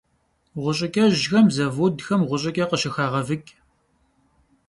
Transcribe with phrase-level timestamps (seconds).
[0.61, 3.49] Ğuş'ıç'ejxem zavodxem ğuş'ıç'e khışıxağevıç'.